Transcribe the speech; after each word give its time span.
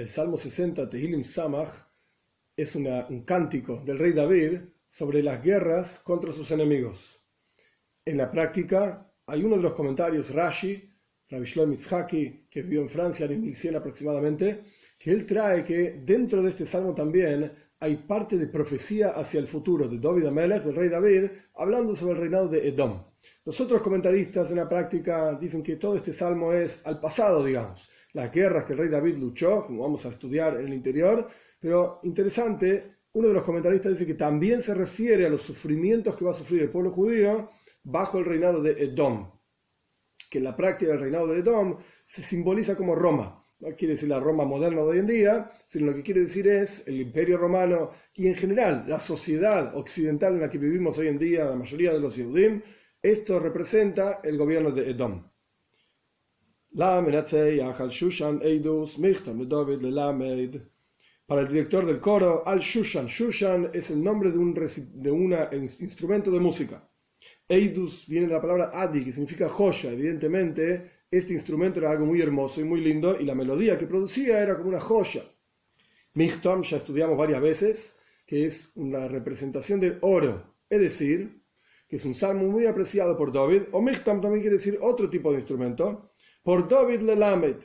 El 0.00 0.08
Salmo 0.08 0.38
60, 0.38 0.88
Tehilim 0.88 1.22
Samach, 1.22 1.74
es 2.56 2.74
un 2.74 3.22
cántico 3.26 3.82
del 3.84 3.98
rey 3.98 4.14
David 4.14 4.60
sobre 4.88 5.22
las 5.22 5.42
guerras 5.42 5.98
contra 5.98 6.32
sus 6.32 6.50
enemigos. 6.52 7.20
En 8.06 8.16
la 8.16 8.30
práctica, 8.30 9.12
hay 9.26 9.44
uno 9.44 9.56
de 9.56 9.62
los 9.62 9.74
comentarios, 9.74 10.32
Rashi, 10.32 10.90
Rabbi 11.28 11.44
Shlomo 11.44 11.76
que 12.08 12.62
vivió 12.62 12.80
en 12.80 12.88
Francia 12.88 13.26
en 13.26 13.32
el 13.32 13.40
1100 13.40 13.76
aproximadamente, 13.76 14.62
que 14.98 15.10
él 15.10 15.26
trae 15.26 15.62
que 15.62 16.00
dentro 16.02 16.42
de 16.42 16.48
este 16.48 16.64
salmo 16.64 16.94
también 16.94 17.52
hay 17.78 17.96
parte 17.96 18.38
de 18.38 18.46
profecía 18.46 19.10
hacia 19.10 19.38
el 19.38 19.48
futuro 19.48 19.86
de 19.86 19.98
David 19.98 20.24
Amelech, 20.24 20.62
del 20.62 20.76
rey 20.76 20.88
David, 20.88 21.24
hablando 21.56 21.94
sobre 21.94 22.14
el 22.14 22.20
reinado 22.20 22.48
de 22.48 22.66
Edom. 22.66 23.04
Los 23.44 23.60
otros 23.60 23.82
comentaristas 23.82 24.50
en 24.50 24.56
la 24.56 24.68
práctica 24.68 25.34
dicen 25.38 25.62
que 25.62 25.76
todo 25.76 25.94
este 25.94 26.14
salmo 26.14 26.54
es 26.54 26.80
al 26.86 27.00
pasado, 27.00 27.44
digamos, 27.44 27.86
las 28.12 28.32
guerras 28.32 28.64
que 28.64 28.72
el 28.72 28.78
rey 28.78 28.88
David 28.88 29.18
luchó, 29.18 29.66
como 29.66 29.82
vamos 29.82 30.04
a 30.06 30.10
estudiar 30.10 30.58
en 30.58 30.66
el 30.66 30.74
interior, 30.74 31.28
pero 31.58 32.00
interesante, 32.02 33.00
uno 33.12 33.28
de 33.28 33.34
los 33.34 33.42
comentaristas 33.42 33.92
dice 33.92 34.06
que 34.06 34.14
también 34.14 34.62
se 34.62 34.74
refiere 34.74 35.26
a 35.26 35.30
los 35.30 35.42
sufrimientos 35.42 36.16
que 36.16 36.24
va 36.24 36.30
a 36.30 36.34
sufrir 36.34 36.62
el 36.62 36.70
pueblo 36.70 36.90
judío 36.90 37.50
bajo 37.82 38.18
el 38.18 38.24
reinado 38.24 38.62
de 38.62 38.72
Edom, 38.72 39.30
que 40.30 40.38
en 40.38 40.44
la 40.44 40.56
práctica 40.56 40.92
del 40.92 41.00
reinado 41.00 41.26
de 41.26 41.40
Edom 41.40 41.78
se 42.06 42.22
simboliza 42.22 42.76
como 42.76 42.94
Roma. 42.94 43.36
No 43.58 43.76
quiere 43.76 43.94
decir 43.94 44.08
la 44.08 44.20
Roma 44.20 44.44
moderna 44.44 44.80
de 44.80 44.86
hoy 44.86 44.98
en 45.00 45.06
día, 45.06 45.50
sino 45.66 45.86
lo 45.86 45.94
que 45.94 46.02
quiere 46.02 46.22
decir 46.22 46.48
es 46.48 46.88
el 46.88 46.98
imperio 46.98 47.36
romano 47.36 47.90
y 48.14 48.26
en 48.26 48.34
general 48.34 48.84
la 48.88 48.98
sociedad 48.98 49.76
occidental 49.76 50.34
en 50.34 50.40
la 50.40 50.48
que 50.48 50.56
vivimos 50.56 50.96
hoy 50.96 51.08
en 51.08 51.18
día, 51.18 51.44
la 51.44 51.56
mayoría 51.56 51.92
de 51.92 52.00
los 52.00 52.16
Yehudim, 52.16 52.62
esto 53.02 53.38
representa 53.38 54.20
el 54.22 54.38
gobierno 54.38 54.70
de 54.70 54.90
Edom. 54.90 55.29
Para 61.26 61.42
el 61.42 61.48
director 61.48 61.84
del 61.84 62.00
coro, 62.00 62.46
Al 62.46 62.60
Shushan. 62.60 63.06
Shushan 63.08 63.70
es 63.74 63.90
el 63.90 64.02
nombre 64.04 64.30
de 64.30 64.38
un, 64.38 65.34
instrumento 65.80 66.30
de 66.30 66.38
música. 66.38 66.88
Eidus 67.48 68.06
viene 68.06 68.28
de 68.28 68.34
la 68.34 68.40
palabra 68.40 68.70
Adi, 68.72 69.04
que 69.04 69.10
significa 69.10 69.48
joya. 69.48 69.90
Evidentemente, 69.90 70.90
este 71.10 71.32
instrumento 71.32 71.80
era 71.80 71.90
algo 71.90 72.06
muy 72.06 72.20
hermoso 72.20 72.60
y 72.60 72.64
muy 72.64 72.80
lindo, 72.80 73.20
y 73.20 73.24
la 73.24 73.34
melodía 73.34 73.76
que 73.76 73.88
producía 73.88 74.40
era 74.40 74.56
como 74.56 74.68
una 74.68 74.80
joya. 74.80 75.24
Michtam, 76.14 76.62
ya 76.62 76.76
estudiamos 76.76 77.18
varias 77.18 77.40
veces, 77.40 77.96
que 78.24 78.44
es 78.44 78.70
una 78.76 79.08
representación 79.08 79.80
del 79.80 79.98
oro, 80.02 80.56
es 80.68 80.80
decir, 80.80 81.42
que 81.88 81.96
es 81.96 82.04
un 82.04 82.14
salmo 82.14 82.46
muy 82.46 82.66
apreciado 82.66 83.18
por 83.18 83.32
David, 83.32 83.62
o 83.72 83.82
Michtam 83.82 84.20
también 84.20 84.42
quiere 84.42 84.58
decir 84.58 84.78
otro 84.80 85.10
tipo 85.10 85.32
de 85.32 85.38
instrumento, 85.38 86.12
por 86.42 86.68
David 86.68 87.00
Lelamed, 87.02 87.56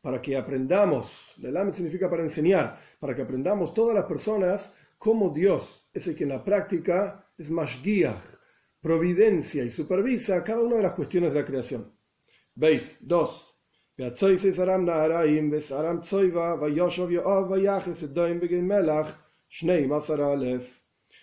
para 0.00 0.20
que 0.22 0.36
aprendamos, 0.36 1.34
Lelamed 1.38 1.72
significa 1.72 2.08
para 2.08 2.22
enseñar, 2.22 2.78
para 2.98 3.14
que 3.14 3.22
aprendamos 3.22 3.74
todas 3.74 3.94
las 3.94 4.04
personas 4.04 4.74
cómo 4.96 5.30
Dios 5.30 5.88
es 5.92 6.06
el 6.06 6.16
que 6.16 6.24
en 6.24 6.30
la 6.30 6.44
práctica 6.44 7.26
es 7.36 7.50
más 7.50 7.82
guía, 7.82 8.16
providencia 8.80 9.64
y 9.64 9.70
supervisa 9.70 10.42
cada 10.44 10.60
una 10.60 10.76
de 10.76 10.82
las 10.82 10.92
cuestiones 10.92 11.32
de 11.32 11.40
la 11.40 11.46
creación. 11.46 11.92
¿Veis? 12.54 12.98
Dos. 13.00 13.44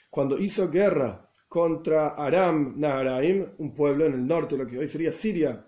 Cuando 0.10 0.38
hizo 0.38 0.70
guerra 0.70 1.30
contra 1.48 2.10
Aram 2.10 2.74
Naharaim, 2.78 3.46
un 3.58 3.74
pueblo 3.74 4.06
en 4.06 4.14
el 4.14 4.28
norte, 4.28 4.58
lo 4.58 4.68
que 4.68 4.78
hoy 4.78 4.88
sería 4.90 5.14
Siria, 5.14 5.66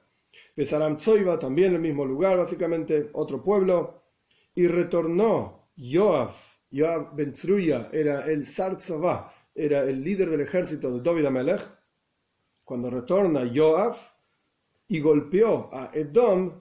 Besaram 0.55 0.97
Tzoiba, 0.97 1.37
también 1.37 1.73
el 1.73 1.81
mismo 1.81 2.05
lugar, 2.05 2.37
básicamente 2.37 3.09
otro 3.13 3.43
pueblo, 3.43 4.03
y 4.55 4.67
retornó 4.67 5.69
Joab, 5.77 6.31
Joab 6.71 7.15
Ben 7.15 7.31
Tzruya, 7.31 7.89
era 7.91 8.25
el 8.25 8.45
Sarzavá, 8.45 9.31
era 9.53 9.83
el 9.83 10.03
líder 10.03 10.29
del 10.29 10.41
ejército 10.41 10.91
de 10.91 11.01
David 11.01 11.25
Amelech, 11.25 11.61
cuando 12.63 12.89
retorna 12.89 13.49
Joab 13.53 13.95
y 14.87 14.99
golpeó 14.99 15.69
a 15.71 15.91
Edom 15.93 16.51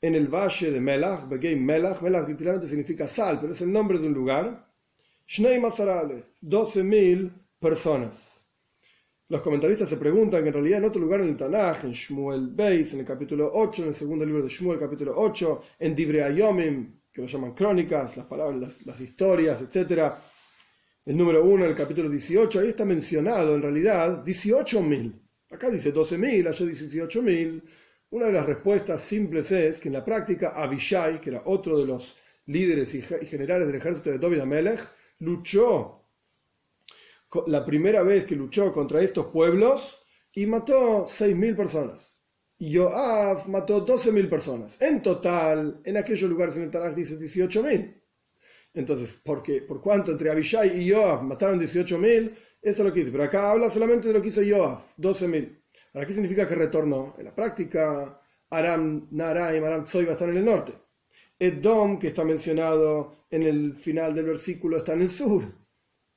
en 0.00 0.14
el 0.14 0.28
valle 0.28 0.70
de 0.70 0.80
Melach, 0.80 1.28
Begei 1.28 1.56
Melach, 1.56 2.02
Melach 2.02 2.28
literalmente 2.28 2.68
significa 2.68 3.08
sal, 3.08 3.38
pero 3.40 3.52
es 3.52 3.62
el 3.62 3.72
nombre 3.72 3.98
de 3.98 4.06
un 4.06 4.12
lugar, 4.12 4.68
Shnei 5.26 5.58
Mazarale, 5.58 6.24
12.000 6.42 7.32
personas. 7.58 8.33
Los 9.28 9.40
comentaristas 9.40 9.88
se 9.88 9.96
preguntan 9.96 10.42
que 10.42 10.48
en 10.48 10.54
realidad 10.54 10.78
en 10.80 10.84
otro 10.84 11.00
lugar 11.00 11.20
en 11.20 11.28
el 11.30 11.36
Tanaj, 11.36 11.84
en 11.84 11.92
Shmuel 11.92 12.48
Beis, 12.52 12.92
en 12.92 13.00
el 13.00 13.06
capítulo 13.06 13.50
8, 13.54 13.82
en 13.82 13.88
el 13.88 13.94
segundo 13.94 14.24
libro 14.24 14.42
de 14.42 14.48
Shmuel, 14.50 14.78
capítulo 14.78 15.12
8, 15.16 15.62
en 15.78 15.94
Dibre 15.94 16.22
Ayomim, 16.22 17.00
que 17.10 17.22
lo 17.22 17.26
llaman 17.28 17.54
crónicas, 17.54 18.16
las 18.18 18.26
palabras, 18.26 18.84
las, 18.84 19.00
historias, 19.00 19.62
etc. 19.62 20.12
El 21.06 21.16
número 21.16 21.42
1, 21.44 21.64
el 21.64 21.74
capítulo 21.74 22.10
18, 22.10 22.60
ahí 22.60 22.68
está 22.68 22.84
mencionado 22.84 23.54
en 23.54 23.62
realidad 23.62 24.22
18.000. 24.24 25.20
Acá 25.50 25.70
dice 25.70 25.92
12.000, 25.94 26.48
allá 26.48 26.66
dice 26.66 26.88
18.000. 26.90 27.62
Una 28.10 28.26
de 28.26 28.32
las 28.32 28.46
respuestas 28.46 29.00
simples 29.00 29.50
es 29.52 29.80
que 29.80 29.88
en 29.88 29.94
la 29.94 30.04
práctica 30.04 30.50
Abishai, 30.50 31.20
que 31.20 31.30
era 31.30 31.42
otro 31.46 31.78
de 31.78 31.86
los 31.86 32.16
líderes 32.46 32.94
y 32.94 33.00
ge- 33.02 33.20
y 33.22 33.26
generales 33.26 33.66
del 33.68 33.76
ejército 33.76 34.10
de 34.10 34.18
David 34.18 34.40
Amelech, 34.40 34.80
luchó 35.20 36.03
la 37.46 37.64
primera 37.64 38.02
vez 38.02 38.24
que 38.24 38.36
luchó 38.36 38.72
contra 38.72 39.02
estos 39.02 39.26
pueblos 39.26 40.04
y 40.32 40.46
mató 40.46 41.04
6.000 41.04 41.56
personas. 41.56 42.22
Y 42.58 42.76
Joab 42.76 43.48
mató 43.48 43.84
12.000 43.84 44.28
personas. 44.28 44.80
En 44.80 45.02
total, 45.02 45.80
en 45.84 45.96
aquellos 45.96 46.30
lugares 46.30 46.56
en 46.56 46.64
el 46.64 46.70
Tanakh 46.70 46.94
dice 46.94 47.18
18.000. 47.18 48.02
Entonces, 48.74 49.20
¿por, 49.24 49.42
qué? 49.42 49.62
¿por 49.62 49.80
cuánto 49.80 50.12
entre 50.12 50.30
Abishai 50.30 50.80
y 50.80 50.90
Joab 50.90 51.22
mataron 51.22 51.60
18.000? 51.60 52.34
Eso 52.62 52.82
es 52.82 52.86
lo 52.86 52.92
que 52.92 53.00
dice. 53.00 53.12
Pero 53.12 53.24
acá 53.24 53.50
habla 53.50 53.70
solamente 53.70 54.08
de 54.08 54.14
lo 54.14 54.22
que 54.22 54.28
hizo 54.28 54.40
Joab, 54.40 54.80
12.000. 54.98 55.62
¿Para 55.92 56.06
qué 56.06 56.12
significa 56.12 56.48
que 56.48 56.54
retornó? 56.54 57.14
En 57.18 57.26
la 57.26 57.34
práctica, 57.34 58.20
Aram 58.50 59.08
Naraim, 59.10 59.62
Aram 59.62 59.84
Tzoy 59.84 60.04
va 60.04 60.10
a 60.10 60.14
estar 60.14 60.28
en 60.28 60.38
el 60.38 60.44
norte. 60.44 60.72
Edom, 61.38 61.98
que 61.98 62.08
está 62.08 62.24
mencionado 62.24 63.26
en 63.30 63.42
el 63.42 63.74
final 63.76 64.14
del 64.14 64.26
versículo, 64.26 64.78
está 64.78 64.94
en 64.94 65.02
el 65.02 65.10
sur. 65.10 65.44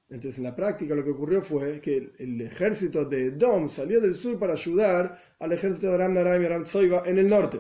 Entonces, 0.10 0.38
en 0.38 0.46
la 0.46 0.56
práctica, 0.56 0.96
lo 0.96 1.04
que 1.04 1.12
ocurrió 1.12 1.42
fue 1.42 1.82
que 1.82 2.14
el, 2.18 2.42
ejército 2.42 3.04
de 3.04 3.26
Edom 3.26 3.68
salió 3.68 4.00
del 4.00 4.16
sur 4.16 4.40
para 4.40 4.54
ayudar 4.54 5.22
al 5.40 5.52
ejército 5.52 5.88
de 5.88 5.96
Aram 5.96 6.14
Naraim 6.14 6.42
y 6.42 6.46
Aram 6.46 6.64
Tzoiba 6.64 7.04
en 7.06 7.18
el 7.18 7.28
norte. 7.28 7.60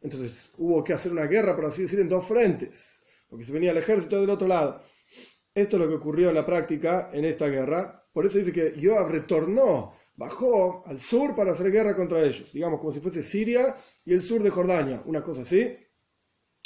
Entonces, 0.00 0.50
hubo 0.58 0.82
que 0.82 0.92
hacer 0.92 1.12
una 1.12 1.26
guerra, 1.26 1.54
por 1.54 1.66
así 1.66 1.82
decir, 1.82 2.00
en 2.00 2.08
dos 2.08 2.26
frentes, 2.26 3.00
porque 3.28 3.44
se 3.44 3.52
venía 3.52 3.70
el 3.70 3.76
ejército 3.76 4.20
del 4.20 4.30
otro 4.30 4.48
lado. 4.48 4.82
Esto 5.54 5.76
es 5.76 5.82
lo 5.82 5.88
que 5.88 5.94
ocurrió 5.94 6.30
en 6.30 6.34
la 6.34 6.44
práctica 6.44 7.10
en 7.12 7.24
esta 7.24 7.46
guerra. 7.46 8.04
Por 8.12 8.26
eso 8.26 8.38
dice 8.38 8.52
que 8.52 8.74
Joab 8.82 9.10
retornó, 9.10 9.94
bajó 10.16 10.82
al 10.86 10.98
sur 10.98 11.36
para 11.36 11.52
hacer 11.52 11.70
guerra 11.70 11.94
contra 11.94 12.22
ellos. 12.24 12.52
Digamos 12.52 12.80
como 12.80 12.92
si 12.92 12.98
fuese 12.98 13.22
Siria 13.22 13.76
y 14.04 14.12
el 14.14 14.20
sur 14.20 14.42
de 14.42 14.50
Jordania, 14.50 15.00
una 15.06 15.22
cosa 15.22 15.42
así, 15.42 15.76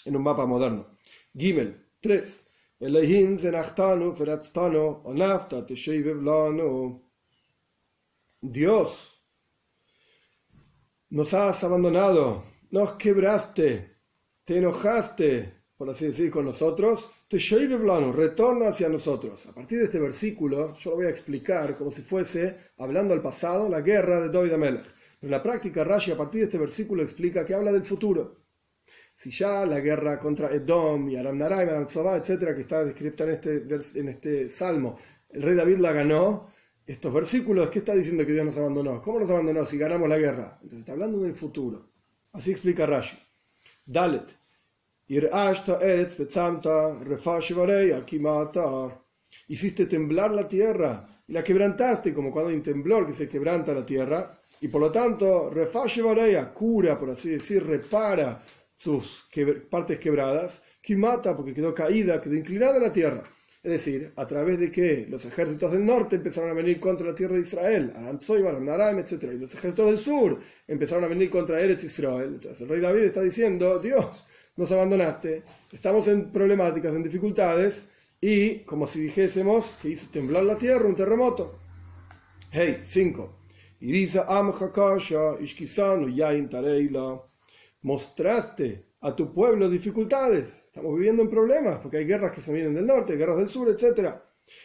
en 0.06 0.16
un 0.16 0.22
mapa 0.22 0.46
moderno. 0.46 0.96
Gimel 1.36 1.86
3. 2.00 2.47
Elohim 2.80 3.38
zenachtanu 3.38 4.14
feratztanu 4.14 5.02
onafta 5.04 5.66
lanu. 6.28 7.02
Dios, 8.40 9.20
nos 11.10 11.34
has 11.34 11.64
abandonado, 11.64 12.44
nos 12.70 12.92
quebraste, 12.92 13.96
te 14.44 14.58
enojaste, 14.58 15.64
por 15.76 15.90
así 15.90 16.06
decir, 16.06 16.30
con 16.30 16.44
nosotros, 16.44 17.10
te 17.26 17.38
lanu, 17.38 18.12
retorna 18.12 18.68
hacia 18.68 18.88
nosotros. 18.88 19.46
A 19.46 19.52
partir 19.52 19.78
de 19.78 19.84
este 19.86 19.98
versículo, 19.98 20.76
yo 20.76 20.90
lo 20.90 20.96
voy 20.96 21.06
a 21.06 21.10
explicar 21.10 21.76
como 21.76 21.90
si 21.90 22.02
fuese, 22.02 22.72
hablando 22.76 23.12
al 23.12 23.22
pasado, 23.22 23.68
la 23.68 23.80
guerra 23.80 24.20
de 24.20 24.28
David 24.28 24.52
Amelech. 24.52 24.86
En 25.20 25.30
la 25.32 25.42
práctica, 25.42 25.82
Rashi, 25.82 26.12
a 26.12 26.16
partir 26.16 26.42
de 26.42 26.44
este 26.44 26.58
versículo, 26.58 27.02
explica 27.02 27.44
que 27.44 27.54
habla 27.54 27.72
del 27.72 27.82
futuro. 27.82 28.47
Si 29.18 29.32
ya 29.32 29.66
la 29.66 29.80
guerra 29.80 30.20
contra 30.20 30.48
Edom 30.48 31.08
y 31.08 31.16
Aram 31.16 31.36
Naraim, 31.36 31.68
Aram 31.68 31.86
Tzavá, 31.86 32.18
etcétera, 32.18 32.54
que 32.54 32.60
está 32.60 32.84
descrita 32.84 33.24
en 33.24 33.30
este, 33.30 33.98
en 33.98 34.08
este 34.08 34.48
salmo, 34.48 34.96
el 35.30 35.42
rey 35.42 35.56
David 35.56 35.78
la 35.78 35.90
ganó, 35.90 36.52
estos 36.86 37.12
versículos, 37.12 37.68
¿qué 37.68 37.80
está 37.80 37.96
diciendo 37.96 38.24
que 38.24 38.30
Dios 38.30 38.46
nos 38.46 38.56
abandonó? 38.58 39.02
¿Cómo 39.02 39.18
nos 39.18 39.28
abandonó 39.28 39.64
si 39.64 39.76
ganamos 39.76 40.08
la 40.08 40.18
guerra? 40.18 40.60
Entonces 40.62 40.78
está 40.78 40.92
hablando 40.92 41.18
del 41.18 41.34
futuro. 41.34 41.90
Así 42.30 42.52
explica 42.52 42.86
Rashi. 42.86 43.18
Dalet. 43.84 44.38
Hiciste 49.48 49.86
temblar 49.86 50.30
la 50.30 50.48
tierra 50.48 51.22
y 51.26 51.32
la 51.32 51.42
quebrantaste, 51.42 52.14
como 52.14 52.30
cuando 52.30 52.50
hay 52.50 52.56
un 52.56 52.62
temblor 52.62 53.04
que 53.04 53.12
se 53.12 53.28
quebranta 53.28 53.74
la 53.74 53.84
tierra. 53.84 54.40
Y 54.60 54.68
por 54.68 54.80
lo 54.80 54.92
tanto, 54.92 55.50
refash 55.50 56.02
vareya, 56.02 56.54
cura, 56.54 56.96
por 56.96 57.10
así 57.10 57.30
decir, 57.30 57.66
repara 57.66 58.44
sus 58.78 59.28
quebr- 59.30 59.68
partes 59.68 59.98
quebradas. 59.98 60.62
Kimata, 60.80 61.36
porque 61.36 61.52
quedó 61.52 61.74
caída, 61.74 62.20
quedó 62.20 62.34
inclinada 62.34 62.78
la 62.78 62.92
tierra. 62.92 63.24
Es 63.62 63.72
decir, 63.72 64.12
a 64.16 64.26
través 64.26 64.58
de 64.60 64.70
que 64.70 65.06
los 65.10 65.24
ejércitos 65.26 65.72
del 65.72 65.84
norte 65.84 66.16
empezaron 66.16 66.50
a 66.50 66.54
venir 66.54 66.80
contra 66.80 67.08
la 67.08 67.14
tierra 67.14 67.34
de 67.34 67.42
Israel, 67.42 67.92
Aram 67.96 68.18
Tzoy, 68.18 68.42
Aram 68.46 68.98
etc. 69.00 69.24
Y 69.34 69.38
los 69.38 69.52
ejércitos 69.54 69.86
del 69.86 69.98
sur 69.98 70.40
empezaron 70.66 71.04
a 71.04 71.08
venir 71.08 71.28
contra 71.28 71.60
Eretz 71.60 71.84
Israel. 71.84 72.34
Entonces 72.34 72.62
el 72.62 72.68
rey 72.68 72.80
David 72.80 73.02
está 73.02 73.20
diciendo, 73.20 73.78
Dios, 73.80 74.24
nos 74.56 74.72
abandonaste, 74.72 75.42
estamos 75.72 76.08
en 76.08 76.32
problemáticas, 76.32 76.94
en 76.94 77.02
dificultades, 77.02 77.90
y 78.20 78.60
como 78.60 78.86
si 78.86 79.00
dijésemos 79.00 79.76
que 79.82 79.90
hizo 79.90 80.08
temblar 80.10 80.44
la 80.44 80.56
tierra, 80.56 80.86
un 80.86 80.96
terremoto. 80.96 81.58
Hey, 82.50 82.80
5. 82.82 83.34
Mostraste 87.82 88.94
a 89.00 89.14
tu 89.14 89.32
pueblo 89.32 89.68
dificultades. 89.68 90.64
Estamos 90.66 90.94
viviendo 90.94 91.22
en 91.22 91.30
problemas 91.30 91.78
porque 91.78 91.98
hay 91.98 92.04
guerras 92.04 92.32
que 92.32 92.40
se 92.40 92.52
vienen 92.52 92.74
del 92.74 92.86
norte, 92.86 93.16
guerras 93.16 93.38
del 93.38 93.48
sur, 93.48 93.68
etc. 93.68 94.14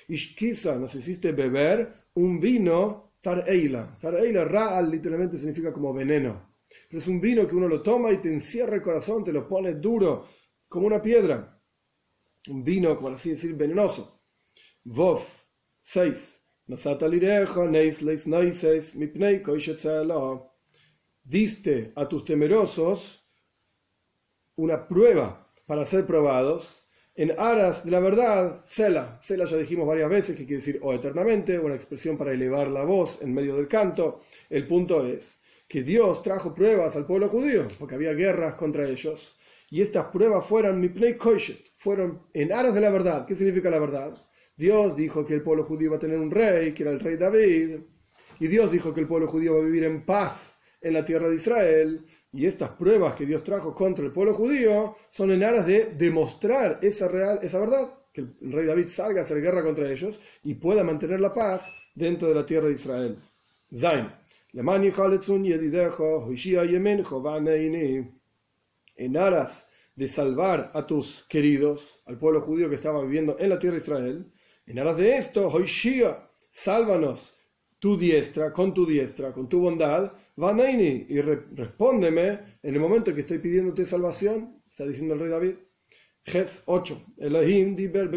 Ishkisa, 0.07 0.77
nos 0.77 0.95
hiciste 0.95 1.31
beber 1.31 2.07
un 2.15 2.39
vino 2.39 3.13
tareila. 3.21 3.97
Tareila, 3.99 4.45
ra'al, 4.45 4.89
literalmente 4.89 5.37
significa 5.37 5.71
como 5.71 5.93
veneno. 5.93 6.53
Pero 6.89 6.99
es 6.99 7.07
un 7.07 7.21
vino 7.21 7.47
que 7.47 7.55
uno 7.55 7.67
lo 7.67 7.81
toma 7.81 8.11
y 8.11 8.17
te 8.17 8.29
encierra 8.29 8.75
el 8.75 8.81
corazón, 8.81 9.23
te 9.23 9.31
lo 9.31 9.47
pone 9.47 9.73
duro, 9.73 10.27
como 10.67 10.87
una 10.87 11.01
piedra. 11.01 11.61
Un 12.49 12.63
vino, 12.63 12.95
como 12.95 13.09
así 13.09 13.31
decir, 13.31 13.55
venenoso. 13.55 14.21
Vov, 14.83 15.21
6. 15.81 16.41
Diste 21.23 21.93
a 21.95 22.09
tus 22.09 22.25
temerosos 22.25 23.25
una 24.55 24.87
prueba 24.87 25.49
para 25.65 25.85
ser 25.85 26.05
probados 26.05 26.83
en 27.15 27.31
aras 27.37 27.85
de 27.85 27.91
la 27.91 28.01
verdad, 28.01 28.61
Sela. 28.65 29.19
Sela 29.21 29.45
ya 29.45 29.55
dijimos 29.55 29.87
varias 29.87 30.09
veces 30.09 30.35
que 30.35 30.45
quiere 30.45 30.59
decir 30.59 30.79
o 30.81 30.93
eternamente, 30.93 31.59
una 31.59 31.75
expresión 31.75 32.17
para 32.17 32.33
elevar 32.33 32.67
la 32.67 32.83
voz 32.83 33.19
en 33.21 33.33
medio 33.33 33.55
del 33.55 33.69
canto. 33.69 34.21
El 34.49 34.67
punto 34.67 35.05
es 35.05 35.39
que 35.67 35.81
Dios 35.81 36.23
trajo 36.23 36.53
pruebas 36.53 36.95
al 36.97 37.05
pueblo 37.05 37.29
judío, 37.29 37.67
porque 37.79 37.95
había 37.95 38.13
guerras 38.13 38.55
contra 38.55 38.89
ellos. 38.89 39.37
Y 39.69 39.81
estas 39.81 40.07
pruebas 40.07 40.45
fueron 40.45 40.81
mipnei 40.81 41.17
koishet, 41.17 41.71
fueron 41.77 42.27
en 42.33 42.51
aras 42.51 42.73
de 42.73 42.81
la 42.81 42.89
verdad. 42.89 43.25
¿Qué 43.25 43.35
significa 43.35 43.69
la 43.69 43.79
verdad? 43.79 44.13
Dios 44.57 44.95
dijo 44.97 45.25
que 45.25 45.35
el 45.35 45.41
pueblo 45.41 45.63
judío 45.63 45.91
va 45.91 45.97
a 45.97 45.99
tener 45.99 46.17
un 46.17 46.31
rey, 46.31 46.73
que 46.73 46.83
era 46.83 46.91
el 46.91 46.99
rey 46.99 47.15
David. 47.15 47.79
Y 48.39 48.47
Dios 48.47 48.71
dijo 48.71 48.93
que 48.93 48.99
el 48.99 49.07
pueblo 49.07 49.27
judío 49.27 49.53
va 49.53 49.61
a 49.61 49.65
vivir 49.65 49.85
en 49.85 50.05
paz 50.05 50.52
en 50.83 50.93
la 50.93 51.03
tierra 51.03 51.29
de 51.29 51.35
Israel. 51.35 52.05
Y 52.31 52.45
estas 52.45 52.71
pruebas 52.71 53.13
que 53.15 53.25
Dios 53.25 53.43
trajo 53.43 53.73
contra 53.73 54.05
el 54.05 54.11
pueblo 54.11 54.33
judío 54.33 54.95
son 55.09 55.31
en 55.31 55.43
aras 55.43 55.65
de 55.65 55.85
demostrar 55.85 56.79
esa, 56.81 57.07
real, 57.07 57.39
esa 57.41 57.59
verdad, 57.59 57.89
que 58.11 58.21
el 58.21 58.51
rey 58.51 58.65
David 58.65 58.87
salga 58.87 59.21
a 59.21 59.23
hacer 59.23 59.41
guerra 59.41 59.63
contra 59.63 59.89
ellos 59.89 60.19
y 60.43 60.55
pueda 60.55 60.83
mantener 60.83 61.19
la 61.19 61.33
paz 61.33 61.71
dentro 61.95 62.27
de 62.27 62.35
la 62.35 62.45
tierra 62.45 62.67
de 62.67 62.73
Israel. 62.73 63.17
Zain. 63.75 64.11
En 68.95 69.17
aras 69.17 69.67
de 69.95 70.07
salvar 70.07 70.71
a 70.73 70.85
tus 70.85 71.25
queridos, 71.27 72.03
al 72.05 72.17
pueblo 72.19 72.41
judío 72.41 72.69
que 72.69 72.75
estaba 72.75 73.01
viviendo 73.01 73.35
en 73.39 73.49
la 73.49 73.57
tierra 73.57 73.77
de 73.77 73.81
Israel, 73.81 74.31
en 74.65 74.79
aras 74.79 74.97
de 74.97 75.17
esto, 75.17 75.47
Hoishia, 75.47 76.29
sálvanos 76.49 77.33
tu 77.79 77.97
diestra, 77.97 78.53
con 78.53 78.73
tu 78.73 78.85
diestra, 78.85 79.33
con 79.33 79.49
tu 79.49 79.59
bondad, 79.59 80.13
Vanaini, 80.35 81.05
y 81.09 81.21
respóndeme 81.21 82.27
en 82.63 82.73
el 82.73 82.79
momento 82.79 83.13
que 83.13 83.21
estoy 83.21 83.37
pidiéndote 83.37 83.85
salvación, 83.85 84.63
está 84.69 84.85
diciendo 84.85 85.13
el 85.13 85.19
rey 85.19 85.29
David. 85.29 85.55
Ges 86.25 86.63
8. 86.65 87.05
Elohim 87.17 87.75
diber 87.75 88.09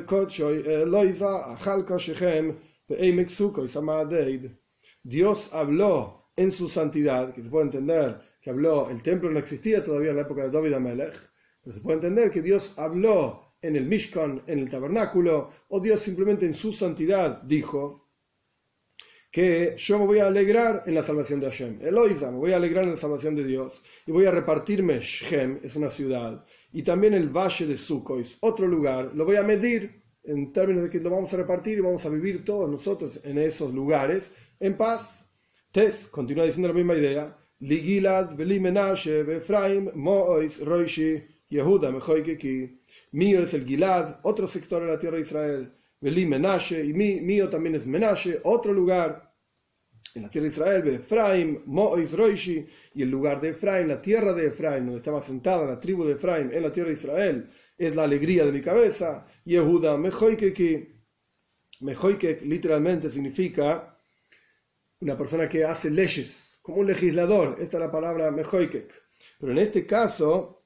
Dios 5.02 5.48
habló 5.52 6.30
en 6.36 6.52
su 6.52 6.68
santidad, 6.68 7.34
que 7.34 7.42
se 7.42 7.50
puede 7.50 7.64
entender 7.64 8.20
que 8.40 8.50
habló, 8.50 8.88
el 8.90 9.02
templo 9.02 9.30
no 9.30 9.38
existía 9.38 9.82
todavía 9.82 10.10
en 10.10 10.16
la 10.16 10.22
época 10.22 10.44
de 10.44 10.50
David 10.50 10.74
Amelech, 10.74 11.14
pero 11.62 11.74
se 11.74 11.80
puede 11.80 11.96
entender 11.96 12.30
que 12.30 12.42
Dios 12.42 12.74
habló 12.76 13.56
en 13.60 13.74
el 13.74 13.86
Mishkan, 13.86 14.42
en 14.46 14.60
el 14.60 14.70
tabernáculo, 14.70 15.50
o 15.68 15.80
Dios 15.80 16.00
simplemente 16.00 16.46
en 16.46 16.54
su 16.54 16.72
santidad 16.72 17.42
dijo, 17.42 18.05
que 19.36 19.74
yo 19.76 19.98
me 19.98 20.06
voy 20.06 20.18
a 20.20 20.28
alegrar 20.28 20.84
en 20.86 20.94
la 20.94 21.02
salvación 21.02 21.40
de 21.40 21.50
Hashem. 21.50 21.80
Eloisa, 21.82 22.30
me 22.30 22.38
voy 22.38 22.52
a 22.54 22.56
alegrar 22.56 22.84
en 22.84 22.92
la 22.92 22.96
salvación 22.96 23.34
de 23.34 23.44
Dios. 23.44 23.82
Y 24.06 24.10
voy 24.10 24.24
a 24.24 24.30
repartirme 24.30 24.98
Shem, 24.98 25.60
es 25.62 25.76
una 25.76 25.90
ciudad. 25.90 26.42
Y 26.72 26.82
también 26.82 27.12
el 27.12 27.28
valle 27.28 27.66
de 27.66 27.76
Sukois, 27.76 28.38
otro 28.40 28.66
lugar. 28.66 29.10
Lo 29.14 29.26
voy 29.26 29.36
a 29.36 29.42
medir 29.42 30.02
en 30.24 30.54
términos 30.54 30.84
de 30.84 30.88
que 30.88 31.00
lo 31.00 31.10
vamos 31.10 31.34
a 31.34 31.36
repartir 31.36 31.76
y 31.76 31.82
vamos 31.82 32.06
a 32.06 32.08
vivir 32.08 32.46
todos 32.46 32.70
nosotros 32.70 33.20
en 33.24 33.36
esos 33.36 33.74
lugares 33.74 34.32
en 34.58 34.74
paz. 34.74 35.28
Tes, 35.70 36.08
continúa 36.08 36.46
diciendo 36.46 36.68
la 36.68 36.74
misma 36.74 36.94
idea. 36.94 37.36
Ligilad, 37.58 38.34
Veli 38.36 38.58
Menashe, 38.58 39.20
Efraim, 39.20 39.90
Mois, 39.96 40.64
Roishi, 40.64 41.22
Yehuda, 41.50 41.92
Mejoikeki. 41.92 42.80
Mío 43.12 43.42
es 43.42 43.52
el 43.52 43.66
Gilad, 43.66 44.18
otro 44.22 44.46
sector 44.46 44.80
de 44.80 44.92
la 44.92 44.98
tierra 44.98 45.16
de 45.16 45.22
Israel. 45.24 45.72
Veli 46.00 46.26
Menashe, 46.26 46.84
y 46.84 46.92
mío 46.92 47.48
también 47.48 47.74
es 47.74 47.86
Menashe, 47.86 48.40
otro 48.44 48.72
lugar 48.72 49.34
en 50.14 50.22
la 50.22 50.30
tierra 50.30 50.44
de 50.44 50.52
Israel, 50.52 50.88
Efraim, 50.88 51.62
Mois 51.66 52.12
Roishi, 52.12 52.66
y 52.94 53.02
el 53.02 53.10
lugar 53.10 53.40
de 53.40 53.50
Efraim, 53.50 53.88
la 53.88 54.00
tierra 54.00 54.32
de 54.32 54.46
Efraim, 54.46 54.84
donde 54.84 54.98
estaba 54.98 55.20
sentada 55.20 55.66
la 55.66 55.80
tribu 55.80 56.04
de 56.04 56.14
Efraim 56.14 56.50
en 56.52 56.62
la 56.62 56.72
tierra 56.72 56.88
de 56.88 56.94
Israel, 56.94 57.50
es 57.76 57.94
la 57.94 58.04
alegría 58.04 58.44
de 58.44 58.52
mi 58.52 58.62
cabeza. 58.62 59.26
Yehuda, 59.44 59.96
Mejoikeki. 59.98 60.94
Mejoikek 61.80 62.42
literalmente 62.42 63.10
significa 63.10 63.98
una 65.00 65.16
persona 65.16 65.46
que 65.46 65.64
hace 65.64 65.90
leyes, 65.90 66.58
como 66.62 66.78
un 66.78 66.86
legislador. 66.86 67.56
Esta 67.60 67.76
es 67.76 67.80
la 67.82 67.92
palabra 67.92 68.30
Mejoikek. 68.30 68.90
Pero 69.38 69.52
en 69.52 69.58
este 69.58 69.86
caso 69.86 70.64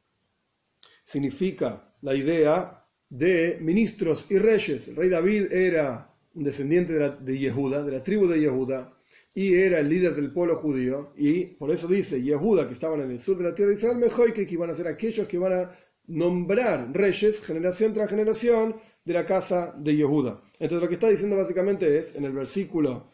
significa 1.05 1.97
la 2.03 2.15
idea 2.15 2.80
de 3.11 3.59
ministros 3.61 4.27
y 4.31 4.39
reyes. 4.39 4.89
El 4.89 4.97
rey 4.97 5.09
David 5.11 5.53
era 5.53 6.15
un 6.35 6.45
descendiente 6.45 6.95
de, 6.95 7.11
de 7.21 7.39
Yehuda, 7.39 7.85
de 7.85 7.93
la 7.93 8.03
tribu 8.03 8.27
de 8.27 8.41
Yehuda 8.41 8.97
y 9.35 9.55
era 9.55 9.79
el 9.79 9.89
líder 9.89 10.15
del 10.15 10.33
pueblo 10.33 10.57
judío, 10.57 11.13
y 11.17 11.45
por 11.45 11.71
eso 11.71 11.87
dice 11.87 12.21
Yehuda, 12.21 12.67
que 12.67 12.75
estaban 12.75 13.01
en 13.01 13.11
el 13.11 13.19
sur 13.19 13.37
de 13.39 13.45
la 13.45 13.55
tierra 13.55 13.71
de 13.71 13.77
Israel, 13.77 13.99
mejor 13.99 14.33
que, 14.33 14.47
que 14.47 14.55
iban 14.55 14.71
a 14.71 14.75
ser 14.75 14.89
aquellos 14.89 15.29
que 15.29 15.39
van 15.39 15.53
a 15.53 15.71
nombrar 16.09 16.91
reyes 16.93 17.41
generación 17.41 17.95
tras 17.95 18.11
generación 18.11 18.77
de 19.05 19.13
la 19.13 19.25
casa 19.25 19.75
de 19.79 19.97
Yehuda. 19.97 20.43
Entonces 20.59 20.83
lo 20.83 20.89
que 20.89 20.95
está 20.95 21.09
diciendo 21.09 21.37
básicamente 21.37 21.97
es, 21.97 22.17
en 22.17 22.25
el 22.25 22.33
versículo 22.33 23.07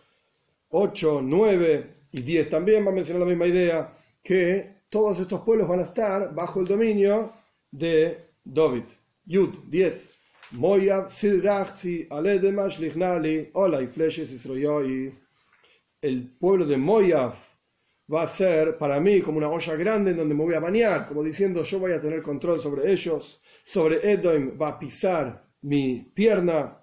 8, 0.71 1.21
9 1.23 1.97
y 2.13 2.23
10 2.23 2.51
también 2.51 2.85
va 2.85 2.91
a 2.91 2.95
mencionar 2.95 3.21
la 3.21 3.29
misma 3.29 3.47
idea, 3.47 3.99
que 4.23 4.77
todos 4.88 5.21
estos 5.21 5.43
pueblos 5.43 5.69
van 5.69 5.81
a 5.81 5.83
estar 5.83 6.35
bajo 6.35 6.61
el 6.61 6.67
dominio 6.67 7.33
de 7.71 8.31
David. 8.43 8.85
Yud 9.26 9.68
10. 9.68 10.16
Moyab, 10.52 11.11
Silrachzi, 11.11 12.06
Aledemash, 12.09 12.78
Lichnali, 12.78 13.50
Ola 13.54 13.83
y 13.83 13.88
Fleshes, 13.88 14.30
el 16.02 16.30
pueblo 16.38 16.64
de 16.64 16.76
Moab 16.76 17.35
va 18.12 18.23
a 18.23 18.26
ser 18.28 18.78
para 18.78 19.00
mí 19.00 19.21
como 19.21 19.38
una 19.38 19.49
olla 19.49 19.75
grande 19.75 20.12
en 20.12 20.18
donde 20.18 20.35
me 20.35 20.45
voy 20.45 20.54
a 20.54 20.61
bañar, 20.61 21.06
como 21.06 21.25
diciendo 21.25 21.62
yo 21.64 21.80
voy 21.80 21.92
a 21.92 22.00
tener 22.00 22.23
control 22.23 22.61
sobre 22.61 22.92
ellos, 22.92 23.42
sobre 23.64 24.12
Edom 24.12 24.56
va 24.61 24.68
a 24.68 24.78
pisar 24.78 25.45
mi 25.62 26.12
pierna 26.14 26.78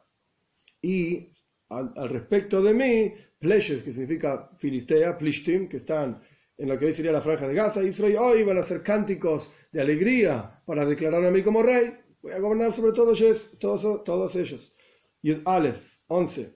y 0.82 1.30
al, 1.70 2.10
respecto 2.10 2.62
de 2.62 2.74
mí, 2.74 3.14
Pleshes, 3.40 3.82
que 3.82 3.92
significa 3.92 4.52
Filistea, 4.58 5.18
Plishtim, 5.18 5.68
que 5.68 5.78
están 5.78 6.22
en 6.58 6.70
lo 6.70 6.78
que 6.78 6.86
hoy 6.86 6.94
sería 6.94 7.12
la 7.12 7.22
franja 7.22 7.48
de 7.48 7.56
Gaza, 7.56 7.82
Israel 7.82 8.18
hoy 8.20 8.44
van 8.44 8.58
a 8.58 8.62
hacer 8.62 8.84
cánticos 8.84 9.52
de 9.72 9.82
alegría 9.82 10.62
para 10.66 10.86
declararme 10.86 11.30
a 11.30 11.32
mí 11.32 11.42
como 11.42 11.64
rey, 11.64 11.94
voy 12.24 12.32
a 12.32 12.40
gobernar 12.40 12.72
sobre 12.72 12.94
todos 12.94 13.22
ellos. 13.22 13.52
Todos, 13.60 14.04
todos 14.04 14.36
ellos. 14.36 14.74
Yud 15.22 15.42
Aleph, 15.46 16.00
11. 16.08 16.56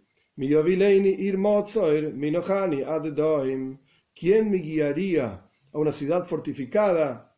¿Quién 4.20 4.50
me 4.52 4.58
guiaría 4.58 5.50
a 5.74 5.78
una 5.78 5.92
ciudad 5.92 6.26
fortificada? 6.26 7.38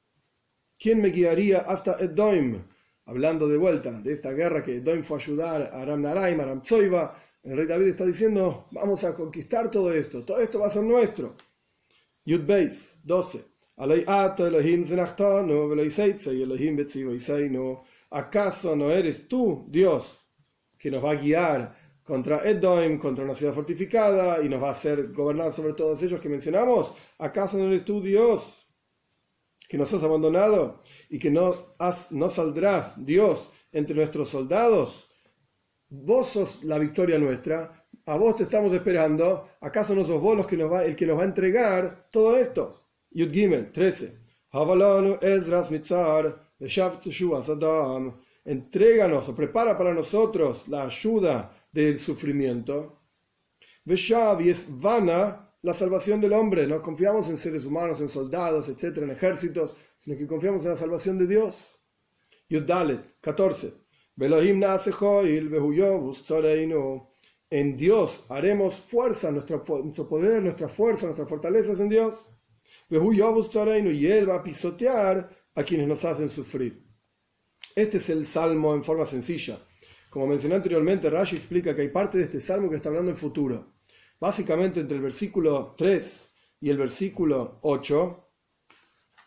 ¿Quién 0.77 1.01
me 1.01 1.09
guiaría 1.09 1.59
hasta 1.59 1.97
Edoim? 1.99 2.63
Hablando 3.05 3.47
de 3.47 3.57
vuelta 3.57 3.99
de 3.99 4.13
esta 4.13 4.31
guerra 4.31 4.63
que 4.63 4.77
Edoim 4.77 5.01
fue 5.01 5.17
ayudar 5.17 5.63
a 5.73 5.81
Aram 5.81 6.01
Naraim, 6.01 6.39
Aram 6.39 6.61
Tzoiba, 6.61 7.15
el 7.41 7.57
rey 7.57 7.65
David 7.65 7.87
está 7.87 8.05
diciendo, 8.05 8.67
vamos 8.71 9.03
a 9.03 9.13
conquistar 9.13 9.71
todo 9.71 9.91
esto, 9.91 10.23
todo 10.23 10.39
esto 10.39 10.59
va 10.59 10.67
a 10.67 10.69
ser 10.69 10.83
nuestro. 10.83 11.35
Yud 12.25 12.45
Beis, 12.45 12.99
12. 13.03 13.43
¿Acaso 18.11 18.75
no 18.75 18.91
eres 18.91 19.27
tú, 19.27 19.65
Dios, 19.69 20.27
que 20.77 20.89
nos 20.89 21.03
va 21.03 21.11
a 21.11 21.15
guiar 21.15 21.75
contra 22.09 22.43
Edom, 22.49 22.97
contra 22.97 23.23
una 23.23 23.35
ciudad 23.35 23.53
fortificada, 23.53 24.43
y 24.43 24.49
nos 24.49 24.63
va 24.63 24.69
a 24.69 24.71
hacer 24.71 25.13
gobernar 25.13 25.53
sobre 25.53 25.73
todos 25.73 26.01
ellos 26.01 26.19
que 26.19 26.27
mencionamos. 26.27 26.91
¿Acaso 27.19 27.59
no 27.59 27.67
eres 27.67 27.85
tú 27.85 28.01
Dios 28.01 28.67
que 29.67 29.77
nos 29.77 29.93
has 29.93 30.01
abandonado 30.01 30.81
y 31.07 31.19
que 31.19 31.29
no, 31.29 31.53
saldrás, 32.29 33.05
Dios, 33.05 33.51
entre 33.71 33.95
nuestros 33.95 34.29
soldados? 34.29 35.07
Vos 35.87 36.29
sos 36.29 36.63
la 36.63 36.79
victoria 36.79 37.19
nuestra, 37.19 37.85
a 38.07 38.17
vos 38.17 38.35
te 38.35 38.41
estamos 38.41 38.73
esperando. 38.73 39.47
¿Acaso 39.61 39.93
no 39.93 40.03
sos 40.03 40.19
vos 40.19 40.39
el 40.39 40.95
que 40.95 41.05
nos 41.05 41.17
va 41.19 41.21
a 41.21 41.25
entregar 41.25 42.07
todo 42.11 42.35
esto? 42.37 42.87
Yud 43.11 43.31
Gimel 43.31 43.71
13. 43.71 44.17
Entréganos 48.45 49.29
o 49.29 49.35
prepara 49.35 49.77
para 49.77 49.93
nosotros 49.93 50.67
la 50.67 50.83
ayuda 50.83 51.51
del 51.71 51.99
sufrimiento. 51.99 53.01
y 53.85 54.49
es 54.49 54.67
vana 54.79 55.49
la 55.61 55.73
salvación 55.73 56.21
del 56.21 56.33
hombre. 56.33 56.67
No 56.67 56.81
confiamos 56.81 57.29
en 57.29 57.37
seres 57.37 57.65
humanos, 57.65 58.01
en 58.01 58.09
soldados, 58.09 58.69
etcétera, 58.69 59.05
en 59.05 59.11
ejércitos, 59.13 59.75
sino 59.99 60.17
que 60.17 60.27
confiamos 60.27 60.63
en 60.65 60.71
la 60.71 60.77
salvación 60.77 61.17
de 61.17 61.27
Dios. 61.27 61.77
Yuddalet 62.49 63.19
14. 63.21 63.73
En 67.51 67.77
Dios 67.77 68.25
haremos 68.29 68.75
fuerza, 68.75 69.31
nuestro, 69.31 69.63
nuestro 69.83 70.07
poder, 70.07 70.43
nuestra 70.43 70.67
fuerza, 70.67 71.05
nuestras 71.05 71.29
fortalezas 71.29 71.79
en 71.79 71.89
Dios. 71.89 72.15
Y 72.89 74.07
Él 74.07 74.29
va 74.29 74.35
a 74.35 74.43
pisotear 74.43 75.38
a 75.55 75.63
quienes 75.63 75.87
nos 75.87 76.05
hacen 76.05 76.29
sufrir. 76.29 76.85
Este 77.75 77.97
es 77.97 78.09
el 78.09 78.25
salmo 78.25 78.73
en 78.73 78.83
forma 78.83 79.05
sencilla. 79.05 79.59
Como 80.09 80.27
mencioné 80.27 80.55
anteriormente, 80.55 81.09
Rashi 81.09 81.35
explica 81.35 81.75
que 81.75 81.83
hay 81.83 81.89
parte 81.89 82.17
de 82.17 82.23
este 82.23 82.39
salmo 82.39 82.69
que 82.69 82.75
está 82.75 82.89
hablando 82.89 83.11
del 83.11 83.19
futuro. 83.19 83.75
Básicamente 84.19 84.79
entre 84.79 84.97
el 84.97 85.03
versículo 85.03 85.75
3 85.77 86.31
y 86.61 86.69
el 86.69 86.77
versículo 86.77 87.59
8, 87.61 88.29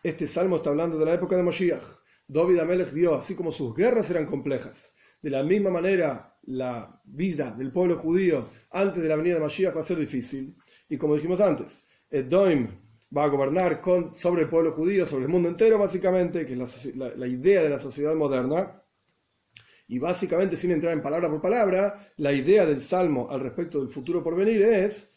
este 0.03 0.27
salmo 0.27 0.57
está 0.57 0.69
hablando 0.69 0.97
de 0.97 1.05
la 1.05 1.13
época 1.13 1.37
de 1.37 1.43
Moshiach. 1.43 1.83
David 2.27 2.59
Amelech 2.59 2.91
vio, 2.91 3.15
así 3.15 3.35
como 3.35 3.51
sus 3.51 3.73
guerras 3.73 4.09
eran 4.09 4.25
complejas, 4.25 4.93
de 5.21 5.29
la 5.29 5.43
misma 5.43 5.69
manera 5.69 6.37
la 6.43 7.01
vida 7.05 7.51
del 7.51 7.71
pueblo 7.71 7.97
judío 7.97 8.49
antes 8.71 9.01
de 9.01 9.09
la 9.09 9.15
venida 9.15 9.35
de 9.35 9.41
Mashiach 9.41 9.75
va 9.75 9.81
a 9.81 9.85
ser 9.85 9.97
difícil. 9.97 10.57
Y 10.89 10.97
como 10.97 11.15
dijimos 11.15 11.39
antes, 11.39 11.85
Edom 12.09 12.67
va 13.15 13.25
a 13.25 13.27
gobernar 13.27 13.81
sobre 14.13 14.43
el 14.43 14.49
pueblo 14.49 14.71
judío, 14.71 15.05
sobre 15.05 15.25
el 15.25 15.29
mundo 15.29 15.49
entero 15.49 15.77
básicamente, 15.77 16.45
que 16.45 16.53
es 16.53 16.95
la, 16.95 17.27
idea 17.27 17.61
de 17.63 17.69
la 17.69 17.79
sociedad 17.79 18.15
moderna. 18.15 18.81
Y 19.87 19.99
básicamente, 19.99 20.55
sin 20.55 20.71
entrar 20.71 20.93
en 20.93 21.01
palabra 21.01 21.29
por 21.29 21.41
palabra, 21.41 22.11
la 22.17 22.33
idea 22.33 22.65
del 22.65 22.81
Salmo 22.81 23.27
al 23.29 23.41
respecto 23.41 23.79
del 23.79 23.89
futuro 23.89 24.23
por 24.23 24.35
venir 24.35 24.61
es, 24.63 25.11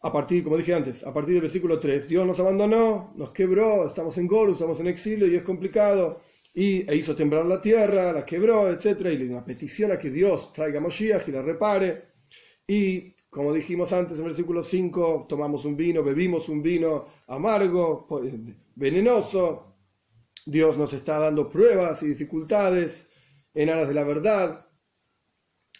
a 0.00 0.12
partir, 0.12 0.42
como 0.42 0.56
dije 0.56 0.74
antes, 0.74 1.06
a 1.06 1.12
partir 1.12 1.34
del 1.34 1.42
versículo 1.42 1.78
3, 1.78 2.08
Dios 2.08 2.26
nos 2.26 2.40
abandonó, 2.40 3.12
nos 3.16 3.30
quebró, 3.30 3.86
estamos 3.86 4.16
en 4.18 4.26
Goru, 4.26 4.54
estamos 4.54 4.80
en 4.80 4.88
exilio 4.88 5.26
y 5.26 5.36
es 5.36 5.42
complicado 5.42 6.20
y 6.52 6.90
e 6.90 6.96
hizo 6.96 7.14
temblar 7.14 7.46
la 7.46 7.60
tierra, 7.60 8.12
la 8.12 8.24
quebró, 8.26 8.68
etc. 8.70 9.00
Y 9.02 9.18
le 9.18 9.24
dio 9.26 9.32
una 9.32 9.44
petición 9.44 9.92
a 9.92 9.98
que 9.98 10.10
Dios 10.10 10.52
traiga 10.52 10.80
Moshiach 10.80 11.28
y 11.28 11.32
la 11.32 11.42
repare. 11.42 12.10
Y 12.66 13.14
como 13.30 13.52
dijimos 13.52 13.92
antes 13.92 14.18
en 14.18 14.24
versículo 14.24 14.62
5, 14.62 15.26
tomamos 15.28 15.64
un 15.64 15.76
vino, 15.76 16.02
bebimos 16.02 16.48
un 16.48 16.62
vino 16.62 17.06
amargo, 17.28 18.08
venenoso. 18.74 19.76
Dios 20.44 20.76
nos 20.76 20.92
está 20.92 21.18
dando 21.18 21.48
pruebas 21.48 22.02
y 22.02 22.08
dificultades 22.08 23.08
en 23.54 23.70
aras 23.70 23.88
de 23.88 23.94
la 23.94 24.04
verdad 24.04 24.66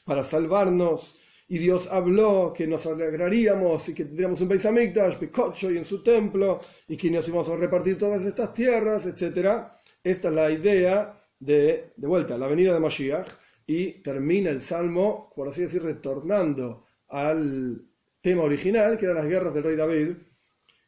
para 0.04 0.22
salvarnos. 0.22 1.16
Y 1.48 1.58
Dios 1.58 1.88
habló 1.90 2.52
que 2.56 2.68
nos 2.68 2.86
alegraríamos 2.86 3.88
y 3.88 3.94
que 3.94 4.04
tendríamos 4.04 4.40
un 4.40 4.48
Beis 4.48 4.64
Hamikdash, 4.66 5.16
y 5.62 5.76
en 5.76 5.84
su 5.84 6.04
templo, 6.04 6.60
y 6.86 6.96
que 6.96 7.10
nos 7.10 7.26
íbamos 7.26 7.48
a 7.48 7.56
repartir 7.56 7.98
todas 7.98 8.22
estas 8.22 8.54
tierras, 8.54 9.06
etcétera 9.06 9.80
esta 10.02 10.28
es 10.28 10.34
la 10.34 10.50
idea 10.50 11.22
de, 11.38 11.92
de 11.96 12.06
vuelta, 12.06 12.38
la 12.38 12.46
venida 12.46 12.72
de 12.72 12.80
Mashiach 12.80 13.28
y 13.66 14.02
termina 14.02 14.50
el 14.50 14.60
salmo, 14.60 15.30
por 15.36 15.48
así 15.48 15.62
decir, 15.62 15.82
retornando 15.82 16.86
al 17.10 17.86
tema 18.20 18.42
original, 18.42 18.96
que 18.96 19.04
eran 19.04 19.16
las 19.16 19.26
guerras 19.26 19.54
del 19.54 19.64
rey 19.64 19.76
David 19.76 20.16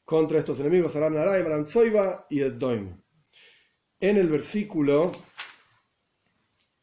contra 0.05 0.38
estos 0.38 0.61
enemigos, 0.61 0.95
Aram 0.97 1.14
Naray, 1.14 1.43
Aram 1.43 1.64
Tzoiba 1.64 2.26
y 2.31 2.41
Eddoim. 2.41 3.00
En 4.00 4.17
el 4.17 4.29
versículo 4.29 5.12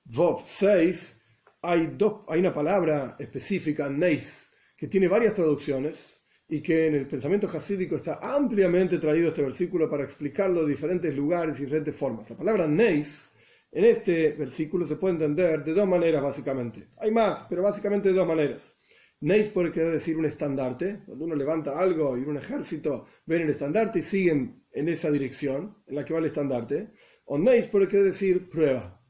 Vov 0.05 0.43
6 0.45 1.21
hay, 1.61 1.93
dos, 1.97 2.21
hay 2.27 2.39
una 2.39 2.53
palabra 2.53 3.15
específica, 3.19 3.89
Neis, 3.89 4.51
que 4.75 4.87
tiene 4.87 5.07
varias 5.07 5.33
traducciones 5.33 6.19
y 6.47 6.61
que 6.61 6.87
en 6.87 6.95
el 6.95 7.07
pensamiento 7.07 7.47
hasídico 7.47 7.95
está 7.95 8.19
ampliamente 8.21 8.97
traído 8.97 9.27
este 9.27 9.43
versículo 9.43 9.89
para 9.89 10.03
explicarlo 10.03 10.63
de 10.63 10.71
diferentes 10.71 11.15
lugares 11.15 11.59
y 11.59 11.65
diferentes 11.65 11.95
formas. 11.95 12.29
La 12.29 12.37
palabra 12.37 12.67
neis 12.67 13.31
en 13.71 13.85
este 13.85 14.31
versículo 14.31 14.87
se 14.87 14.95
puede 14.95 15.13
entender 15.13 15.63
de 15.63 15.73
dos 15.73 15.87
maneras 15.87 16.23
básicamente. 16.23 16.87
Hay 16.97 17.11
más, 17.11 17.45
pero 17.47 17.61
básicamente 17.61 18.09
de 18.09 18.15
dos 18.15 18.27
maneras. 18.27 18.78
Neis 19.21 19.49
puede 19.49 19.71
querer 19.71 19.91
decir 19.91 20.15
un 20.17 20.25
estandarte, 20.25 21.01
cuando 21.05 21.25
uno 21.25 21.35
levanta 21.35 21.77
algo 21.77 22.17
y 22.17 22.21
un 22.21 22.37
ejército 22.37 23.05
ven 23.25 23.41
el 23.41 23.49
estandarte 23.49 23.99
y 23.99 24.01
siguen 24.01 24.63
en 24.71 24.87
esa 24.87 25.11
dirección 25.11 25.75
en 25.87 25.95
la 25.95 26.05
que 26.05 26.13
va 26.13 26.19
el 26.19 26.25
estandarte. 26.25 26.91
O 27.25 27.37
neis 27.37 27.65
puede 27.67 27.87
querer 27.87 28.05
decir 28.05 28.49
prueba. 28.49 29.03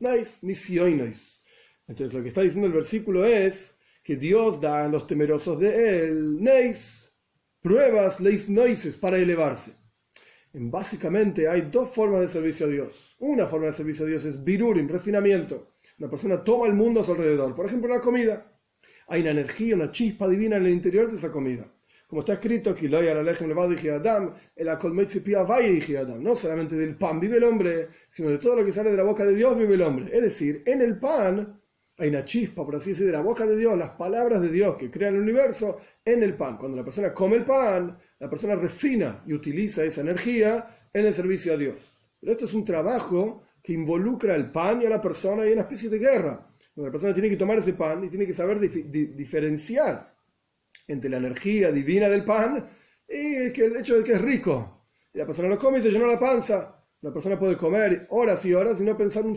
Neis, 0.00 0.40
ni 0.42 0.54
si 0.54 0.78
hoy 0.78 0.94
neis. 0.94 1.40
Entonces 1.86 2.12
lo 2.12 2.22
que 2.22 2.28
está 2.28 2.42
diciendo 2.42 2.66
el 2.66 2.72
versículo 2.72 3.24
es 3.24 3.78
que 4.02 4.16
Dios 4.16 4.60
da 4.60 4.84
a 4.84 4.88
los 4.88 5.06
temerosos 5.06 5.60
de 5.60 6.00
él, 6.00 6.42
neis, 6.42 7.12
pruebas, 7.60 8.18
leis 8.18 8.48
noises 8.48 8.96
para 8.96 9.18
elevarse. 9.18 9.74
En 10.52 10.70
básicamente 10.70 11.48
hay 11.48 11.62
dos 11.70 11.90
formas 11.90 12.20
de 12.20 12.28
servicio 12.28 12.66
a 12.66 12.68
Dios. 12.68 13.14
Una 13.20 13.46
forma 13.46 13.66
de 13.66 13.72
servicio 13.72 14.04
a 14.04 14.08
Dios 14.08 14.24
es 14.24 14.42
virurim, 14.42 14.88
refinamiento. 14.88 15.76
Una 15.98 16.10
persona 16.10 16.42
toma 16.42 16.66
el 16.66 16.74
mundo 16.74 17.00
a 17.00 17.04
su 17.04 17.12
alrededor. 17.12 17.54
Por 17.54 17.66
ejemplo, 17.66 17.90
una 17.90 18.00
comida. 18.00 18.51
Hay 19.08 19.22
una 19.22 19.30
energía, 19.30 19.74
una 19.74 19.90
chispa 19.90 20.28
divina 20.28 20.56
en 20.56 20.66
el 20.66 20.72
interior 20.72 21.10
de 21.10 21.16
esa 21.16 21.32
comida. 21.32 21.66
Como 22.06 22.20
está 22.20 22.34
escrito, 22.34 22.74
no 26.20 26.36
solamente 26.36 26.76
del 26.76 26.96
pan 26.96 27.18
vive 27.18 27.38
el 27.38 27.44
hombre, 27.44 27.88
sino 28.10 28.28
de 28.28 28.36
todo 28.36 28.56
lo 28.56 28.64
que 28.64 28.72
sale 28.72 28.90
de 28.90 28.98
la 28.98 29.02
boca 29.02 29.24
de 29.24 29.34
Dios 29.34 29.56
vive 29.56 29.74
el 29.74 29.82
hombre. 29.82 30.10
Es 30.12 30.20
decir, 30.20 30.62
en 30.66 30.82
el 30.82 30.98
pan 30.98 31.58
hay 31.96 32.08
una 32.10 32.24
chispa, 32.24 32.64
por 32.66 32.76
así 32.76 32.90
decir, 32.90 33.06
de 33.06 33.12
la 33.12 33.22
boca 33.22 33.46
de 33.46 33.56
Dios, 33.56 33.78
las 33.78 33.90
palabras 33.90 34.42
de 34.42 34.50
Dios 34.50 34.76
que 34.76 34.90
crean 34.90 35.14
el 35.14 35.22
universo 35.22 35.80
en 36.04 36.22
el 36.22 36.36
pan. 36.36 36.58
Cuando 36.58 36.76
la 36.76 36.84
persona 36.84 37.14
come 37.14 37.36
el 37.36 37.44
pan, 37.44 37.96
la 38.18 38.28
persona 38.28 38.56
refina 38.56 39.22
y 39.26 39.32
utiliza 39.32 39.82
esa 39.82 40.02
energía 40.02 40.68
en 40.92 41.06
el 41.06 41.14
servicio 41.14 41.54
a 41.54 41.56
Dios. 41.56 41.98
Pero 42.20 42.32
esto 42.32 42.44
es 42.44 42.54
un 42.54 42.64
trabajo 42.64 43.44
que 43.62 43.72
involucra 43.72 44.34
el 44.34 44.50
pan 44.52 44.82
y 44.82 44.86
a 44.86 44.90
la 44.90 45.00
persona 45.00 45.48
y 45.48 45.52
una 45.52 45.62
especie 45.62 45.88
de 45.88 45.98
guerra, 45.98 46.51
donde 46.74 46.88
la 46.88 46.92
persona 46.92 47.12
tiene 47.12 47.28
que 47.28 47.36
tomar 47.36 47.58
ese 47.58 47.74
pan 47.74 48.04
y 48.04 48.08
tiene 48.08 48.26
que 48.26 48.32
saber 48.32 48.58
diferenciar 48.60 50.14
entre 50.88 51.10
la 51.10 51.18
energía 51.18 51.70
divina 51.70 52.08
del 52.08 52.24
pan 52.24 52.68
y 53.08 53.34
el 53.60 53.76
hecho 53.76 53.98
de 53.98 54.04
que 54.04 54.12
es 54.12 54.20
rico. 54.20 54.86
Y 55.12 55.18
la 55.18 55.26
persona 55.26 55.48
lo 55.48 55.58
come 55.58 55.78
y 55.78 55.82
se 55.82 55.90
llena 55.90 56.06
la 56.06 56.18
panza. 56.18 56.82
La 57.02 57.12
persona 57.12 57.38
puede 57.38 57.56
comer 57.56 58.06
horas 58.10 58.44
y 58.46 58.54
horas 58.54 58.80
y 58.80 58.84
no 58.84 58.96
pensar 58.96 59.26
un, 59.26 59.36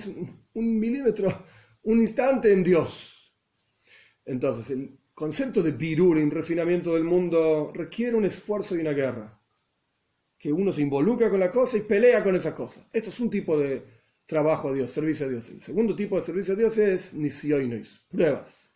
un 0.53 0.79
milímetro 0.79 1.45
un 1.85 2.01
instante 2.01 2.51
en 2.51 2.63
Dios. 2.63 3.31
Entonces, 4.25 4.69
el 4.71 4.99
concepto 5.13 5.61
de 5.61 5.71
birur, 5.71 6.17
en 6.17 6.31
refinamiento 6.31 6.93
del 6.93 7.03
mundo, 7.03 7.71
requiere 7.73 8.15
un 8.15 8.25
esfuerzo 8.25 8.75
y 8.75 8.79
una 8.79 8.91
guerra. 8.91 9.39
Que 10.37 10.51
uno 10.51 10.71
se 10.71 10.81
involucra 10.81 11.29
con 11.29 11.39
la 11.39 11.51
cosa 11.51 11.77
y 11.77 11.81
pelea 11.81 12.23
con 12.23 12.35
esa 12.35 12.53
cosa. 12.53 12.87
Esto 12.91 13.09
es 13.09 13.19
un 13.19 13.29
tipo 13.29 13.57
de 13.57 13.83
trabajo 14.25 14.69
a 14.69 14.73
Dios, 14.73 14.91
servicio 14.91 15.25
a 15.25 15.29
Dios. 15.29 15.49
El 15.49 15.61
segundo 15.61 15.95
tipo 15.95 16.19
de 16.19 16.25
servicio 16.25 16.53
a 16.53 16.57
Dios 16.57 16.77
es 16.77 17.13
nisioinois, 17.13 18.01
pruebas. 18.09 18.71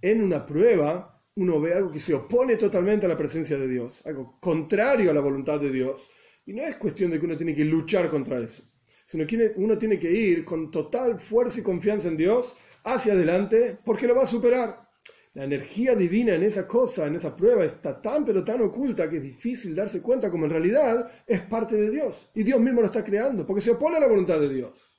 En 0.00 0.22
una 0.22 0.44
prueba, 0.44 1.22
uno 1.36 1.60
ve 1.60 1.74
algo 1.74 1.90
que 1.92 1.98
se 1.98 2.14
opone 2.14 2.56
totalmente 2.56 3.06
a 3.06 3.08
la 3.08 3.16
presencia 3.16 3.56
de 3.56 3.68
Dios, 3.68 4.02
algo 4.04 4.38
contrario 4.40 5.10
a 5.10 5.14
la 5.14 5.20
voluntad 5.20 5.60
de 5.60 5.70
Dios. 5.70 6.10
Y 6.44 6.52
no 6.52 6.62
es 6.62 6.76
cuestión 6.76 7.10
de 7.10 7.18
que 7.18 7.26
uno 7.26 7.36
tiene 7.36 7.54
que 7.54 7.64
luchar 7.64 8.08
contra 8.08 8.38
eso 8.38 8.64
sino 9.12 9.26
que 9.26 9.52
uno 9.56 9.76
tiene 9.76 9.98
que 9.98 10.10
ir 10.10 10.44
con 10.44 10.70
total 10.70 11.20
fuerza 11.20 11.60
y 11.60 11.62
confianza 11.62 12.08
en 12.08 12.16
Dios 12.16 12.56
hacia 12.84 13.12
adelante 13.12 13.78
porque 13.84 14.06
lo 14.06 14.14
va 14.14 14.22
a 14.22 14.26
superar. 14.26 14.88
La 15.34 15.44
energía 15.44 15.94
divina 15.94 16.34
en 16.34 16.42
esa 16.42 16.68
cosa, 16.68 17.06
en 17.06 17.14
esa 17.14 17.34
prueba, 17.34 17.64
está 17.64 18.00
tan 18.02 18.24
pero 18.24 18.44
tan 18.44 18.60
oculta 18.60 19.08
que 19.08 19.16
es 19.16 19.22
difícil 19.22 19.74
darse 19.74 20.02
cuenta 20.02 20.30
como 20.30 20.44
en 20.44 20.50
realidad 20.50 21.10
es 21.26 21.40
parte 21.40 21.76
de 21.76 21.90
Dios. 21.90 22.28
Y 22.34 22.42
Dios 22.42 22.60
mismo 22.60 22.80
lo 22.80 22.86
está 22.86 23.02
creando, 23.02 23.46
porque 23.46 23.62
se 23.62 23.70
opone 23.70 23.96
a 23.96 24.00
la 24.00 24.08
voluntad 24.08 24.38
de 24.38 24.48
Dios. 24.48 24.92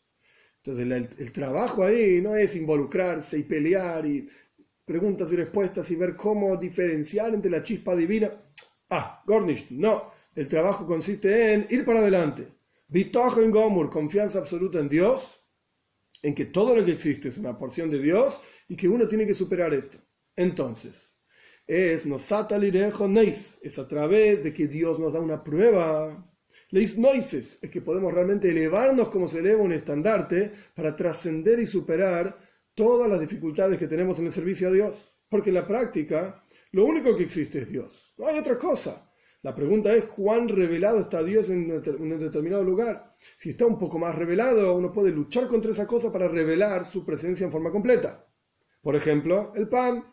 Entonces 0.58 1.10
el, 1.18 1.32
trabajo 1.32 1.84
ahí 1.84 2.22
no 2.22 2.36
es 2.36 2.56
involucrarse 2.56 3.38
y 3.38 3.44
pelear 3.44 4.06
y 4.06 4.28
preguntas 4.86 5.32
y 5.32 5.36
respuestas 5.36 5.92
y 5.92 5.96
ver 5.96 6.16
cómo 6.16 6.56
diferenciar 6.58 7.34
entre 7.34 7.52
la 7.52 7.62
chispa 7.62 7.96
divina. 7.96 8.32
Ah, 8.90 9.22
Gornish, 9.28 9.72
no. 9.72 10.12
El 10.34 10.48
trabajo 10.48 10.88
consiste 10.88 11.54
en 11.54 11.68
ir 11.70 11.86
para 11.86 12.00
adelante 12.00 12.48
en 12.94 13.52
Gomur, 13.52 13.90
confianza 13.90 14.40
absoluta 14.40 14.80
en 14.80 14.90
Dios, 14.90 15.40
en 16.22 16.36
que 16.36 16.46
todo 16.46 16.76
lo 16.76 16.86
que 16.86 16.92
existe 16.92 17.30
es 17.30 17.38
una 17.38 17.58
porción 17.58 17.90
de 17.90 18.00
Dios 18.00 18.40
y 18.68 18.76
que 18.76 18.88
uno 18.88 19.08
tiene 19.08 19.26
que 19.26 19.34
superar 19.34 19.74
esto. 19.74 19.98
Entonces, 20.36 21.18
es 21.68 22.06
neis, 22.06 23.58
es 23.62 23.80
a 23.80 23.88
través 23.88 24.44
de 24.44 24.54
que 24.54 24.68
Dios 24.68 25.00
nos 25.00 25.14
da 25.14 25.20
una 25.20 25.44
prueba. 25.44 26.30
Leis 26.72 26.98
noises, 26.98 27.60
es 27.62 27.70
que 27.70 27.82
podemos 27.82 28.14
realmente 28.14 28.50
elevarnos 28.50 29.10
como 29.10 29.28
se 29.28 29.40
eleva 29.40 29.62
un 29.62 29.74
estandarte 29.74 30.52
para 30.76 30.96
trascender 30.96 31.60
y 31.60 31.66
superar 31.66 32.38
todas 32.74 33.08
las 33.10 33.20
dificultades 33.20 33.78
que 33.78 33.88
tenemos 33.88 34.18
en 34.20 34.26
el 34.26 34.32
servicio 34.32 34.70
a 34.70 34.72
Dios. 34.72 35.20
Porque 35.30 35.50
en 35.50 35.56
la 35.56 35.68
práctica, 35.68 36.44
lo 36.72 36.86
único 36.86 37.16
que 37.16 37.24
existe 37.24 37.60
es 37.60 37.70
Dios. 37.70 38.16
No 38.18 38.28
hay 38.28 38.40
otra 38.40 38.58
cosa. 38.58 39.10
La 39.44 39.54
pregunta 39.54 39.94
es 39.94 40.06
cuán 40.06 40.48
revelado 40.48 41.02
está 41.02 41.22
Dios 41.22 41.50
en 41.50 41.70
un 41.72 42.18
determinado 42.18 42.64
lugar. 42.64 43.14
Si 43.38 43.50
está 43.50 43.66
un 43.66 43.78
poco 43.78 44.00
más 44.00 44.16
revelado, 44.16 44.74
uno 44.74 44.92
puede 44.92 45.12
luchar 45.12 45.48
contra 45.48 45.72
esa 45.72 45.86
cosa 45.86 46.12
para 46.12 46.28
revelar 46.28 46.86
su 46.86 47.06
presencia 47.06 47.46
en 47.46 47.52
forma 47.52 47.70
completa. 47.70 48.26
Por 48.82 48.96
ejemplo, 48.96 49.52
el 49.56 49.68
pan. 49.68 50.06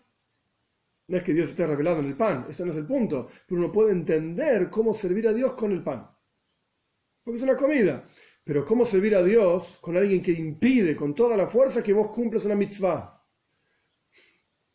No 1.10 1.16
es 1.16 1.24
que 1.24 1.34
Dios 1.34 1.48
esté 1.48 1.66
revelado 1.66 1.98
en 1.98 2.06
el 2.06 2.16
pan, 2.16 2.46
ese 2.48 2.64
no 2.64 2.70
es 2.70 2.78
el 2.78 2.86
punto, 2.86 3.26
pero 3.44 3.60
uno 3.60 3.72
puede 3.72 3.90
entender 3.90 4.70
cómo 4.70 4.94
servir 4.94 5.26
a 5.26 5.32
Dios 5.32 5.54
con 5.54 5.72
el 5.72 5.82
pan. 5.82 6.08
Porque 7.24 7.38
es 7.38 7.42
una 7.42 7.56
comida. 7.56 8.08
Pero 8.44 8.64
cómo 8.64 8.86
servir 8.86 9.16
a 9.16 9.22
Dios 9.24 9.78
con 9.80 9.96
alguien 9.96 10.22
que 10.22 10.30
impide 10.30 10.94
con 10.94 11.12
toda 11.12 11.36
la 11.36 11.48
fuerza 11.48 11.82
que 11.82 11.92
vos 11.92 12.10
cumplas 12.10 12.44
una 12.44 12.54
mitzvah. 12.54 13.26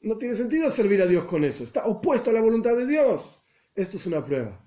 No 0.01 0.17
tiene 0.17 0.35
sentido 0.35 0.69
servir 0.69 1.01
a 1.01 1.07
Dios 1.07 1.23
con 1.23 1.45
eso. 1.45 1.63
Está 1.63 1.85
opuesto 1.85 2.31
a 2.31 2.33
la 2.33 2.41
voluntad 2.41 2.75
de 2.75 2.85
Dios. 2.85 3.41
Esto 3.73 3.95
es 3.95 4.05
una 4.05 4.25
prueba. 4.25 4.61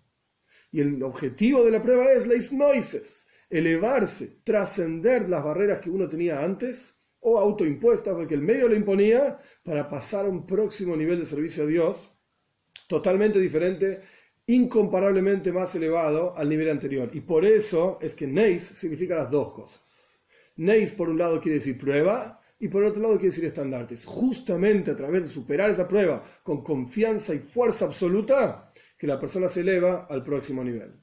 Y 0.72 0.80
el 0.80 1.02
objetivo 1.02 1.62
de 1.64 1.70
la 1.70 1.82
prueba 1.82 2.10
es 2.10 2.26
leisnoises, 2.26 3.26
elevarse, 3.50 4.40
trascender 4.42 5.28
las 5.28 5.44
barreras 5.44 5.80
que 5.80 5.90
uno 5.90 6.08
tenía 6.08 6.42
antes 6.42 6.97
o 7.20 7.38
autoimpuestas, 7.38 8.14
porque 8.14 8.34
el 8.34 8.42
medio 8.42 8.68
lo 8.68 8.74
imponía, 8.74 9.38
para 9.62 9.88
pasar 9.88 10.26
a 10.26 10.28
un 10.28 10.46
próximo 10.46 10.96
nivel 10.96 11.20
de 11.20 11.26
servicio 11.26 11.64
a 11.64 11.66
Dios 11.66 12.12
totalmente 12.88 13.38
diferente, 13.38 14.00
incomparablemente 14.46 15.52
más 15.52 15.74
elevado 15.74 16.36
al 16.36 16.48
nivel 16.48 16.70
anterior. 16.70 17.10
Y 17.12 17.20
por 17.20 17.44
eso 17.44 17.98
es 18.00 18.14
que 18.14 18.26
Neis 18.26 18.62
significa 18.62 19.16
las 19.16 19.30
dos 19.30 19.52
cosas. 19.52 20.22
Neis 20.56 20.92
por 20.92 21.08
un 21.08 21.18
lado 21.18 21.40
quiere 21.40 21.58
decir 21.58 21.78
prueba 21.78 22.40
y 22.58 22.68
por 22.68 22.82
otro 22.82 23.02
lado 23.02 23.14
quiere 23.14 23.28
decir 23.28 23.44
estandartes. 23.44 24.04
Justamente 24.04 24.90
a 24.90 24.96
través 24.96 25.22
de 25.22 25.28
superar 25.28 25.70
esa 25.70 25.86
prueba 25.86 26.22
con 26.42 26.64
confianza 26.64 27.34
y 27.34 27.40
fuerza 27.40 27.84
absoluta, 27.84 28.72
que 28.96 29.06
la 29.06 29.20
persona 29.20 29.48
se 29.48 29.60
eleva 29.60 30.06
al 30.10 30.24
próximo 30.24 30.64
nivel. 30.64 31.00